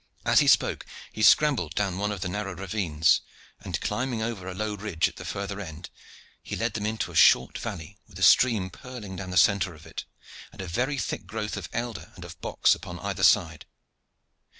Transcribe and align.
As 0.25 0.39
he 0.39 0.47
spoke 0.47 0.87
he 1.11 1.21
scrambled 1.21 1.75
down 1.75 1.99
one 1.99 2.11
of 2.11 2.21
the 2.21 2.27
narrow 2.27 2.55
ravines, 2.55 3.21
and, 3.59 3.79
climbing 3.81 4.19
over 4.23 4.47
a 4.47 4.53
low 4.55 4.73
ridge 4.73 5.07
at 5.07 5.17
the 5.17 5.25
further 5.25 5.59
end, 5.61 5.91
he 6.41 6.55
led 6.55 6.73
them 6.73 6.87
into 6.87 7.11
a 7.11 7.15
short 7.15 7.55
valley 7.59 7.99
with 8.07 8.17
a 8.17 8.23
stream 8.23 8.71
purling 8.71 9.15
down 9.17 9.29
the 9.29 9.37
centre 9.37 9.75
of 9.75 9.85
it 9.85 10.05
and 10.51 10.59
a 10.59 10.65
very 10.65 10.97
thick 10.97 11.27
growth 11.27 11.55
of 11.55 11.69
elder 11.71 12.11
and 12.15 12.25
of 12.25 12.41
box 12.41 12.73
upon 12.73 12.97
either 12.99 13.21
side. 13.21 13.67